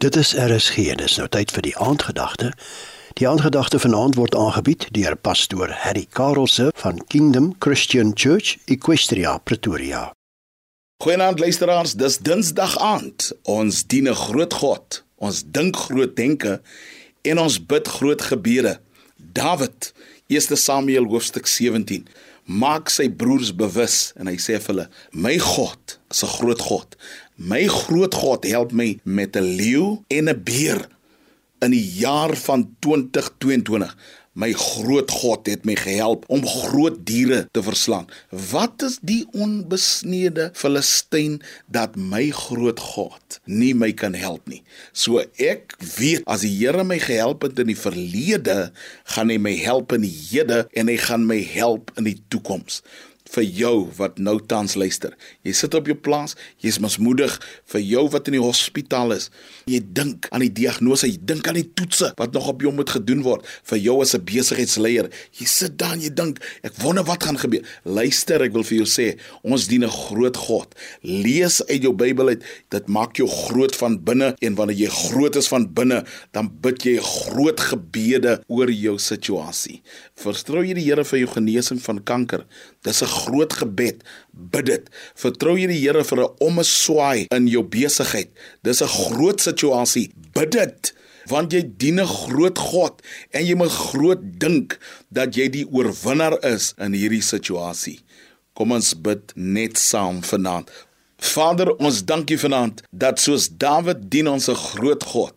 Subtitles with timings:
[0.00, 2.54] Dit is RSG en dis nou tyd vir die aandgedagte.
[3.20, 10.06] Die aandgedagte vanaand word aangebied deur pastoor Harry Karelse van Kingdom Christian Church, Equestria, Pretoria.
[11.04, 13.28] Goeienaand luisteraars, dis Dinsdag aand.
[13.44, 15.02] Ons dien 'n groot God.
[15.16, 16.62] Ons dink groot denke
[17.22, 18.80] en ons bid groot gebede.
[19.16, 19.92] Dawid,
[20.26, 22.08] 1 Samuel hoofstuk 17
[22.50, 26.96] maak sy broers bewus en hy sê vir hulle: "My God is 'n groot God.
[27.36, 30.88] My groot God help my met 'n leeu en 'n beer
[31.60, 33.94] in die jaar van 2022.
[34.38, 38.06] My groot God het my gehelp om groot diere te verslaan.
[38.30, 44.62] Wat is die onbesnede Filistyn dat my groot God nie my kan help nie?
[44.92, 48.70] So ek weet as die Here my gehelp het in die verlede,
[49.16, 52.84] gaan hy my help in die hede en hy gaan my help in die toekoms
[53.34, 55.14] vir jou wat nou tans luister.
[55.46, 57.36] Jy sit op jou plaas, jy's mismoedig
[57.72, 59.30] vir jou wat in die hospitaal is.
[59.70, 62.90] Jy dink aan die diagnose, jy dink aan die toetse wat nog op jou moet
[62.90, 65.10] gedoen word vir jou as 'n besigheidsleier.
[65.38, 67.62] Jy sit daar en jy dink, ek wonder wat gaan gebeur.
[67.84, 70.74] Luister, ek wil vir jou sê, ons dien 'n groot God.
[71.02, 75.36] Lees uit jou Bybel uit, dit maak jou groot van binne en wanneer jy groot
[75.36, 79.82] is van binne, dan bid jy groot gebede oor jou situasie.
[80.16, 82.44] Vertrou jy die Here vir jou genesing van kanker?
[82.82, 84.04] Dis 'n groot gebed.
[84.32, 84.88] Bid dit.
[85.14, 88.30] Vertrou jy die Here vir 'n ommeswaai in jou besigheid.
[88.62, 90.10] Dis 'n groot situasie.
[90.34, 90.94] Bid dit
[91.30, 96.38] want jy dien 'n groot God en jy moet groot dink dat jy die oorwinnaar
[96.44, 98.00] is in hierdie situasie.
[98.54, 100.70] Kom ons bid net saam vanaand.
[101.20, 105.34] Vader, ons dankie vanaand dat soos Dawid dien ons 'n groot God.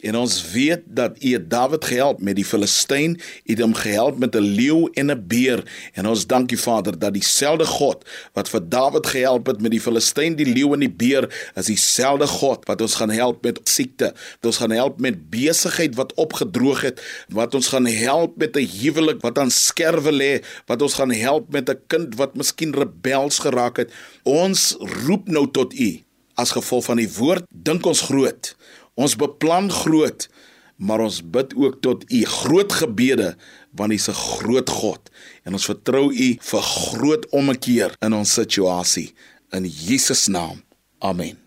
[0.00, 4.18] En ons weet dat U het Dawid gehelp met die Filistyn, U het hom gehelp
[4.18, 5.64] met 'n leeu en 'n beer.
[5.94, 10.36] En ons dankie Vader dat dieselfde God wat vir Dawid gehelp het met die Filistyn,
[10.36, 14.46] die leeu en die beer, is dieselfde God wat ons gaan help met siekte, wat
[14.46, 19.20] ons gaan help met besigheid wat opgedroog het, wat ons gaan help met 'n huwelik
[19.20, 23.76] wat aan skerwe lê, wat ons gaan help met 'n kind wat miskien rebels geraak
[23.76, 23.90] het.
[24.22, 26.02] Ons roep nou tot U
[26.40, 28.54] as gevolg van die woord, dink ons groot.
[28.94, 30.28] Ons beplan groot,
[30.76, 33.34] maar ons bid ook tot U groot gebede
[33.76, 35.10] want U is 'n groot God
[35.44, 39.14] en ons vertrou U vir groot ommekeer in ons situasie
[39.52, 40.62] in Jesus naam.
[40.98, 41.38] Amen.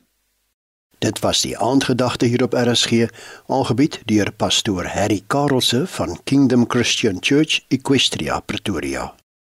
[0.99, 3.09] Dit was die aandgedagte hier op RSG,
[3.47, 9.13] aangebied deur pastoor Harry Karelse van Kingdom Christian Church, Equestria, Pretoria.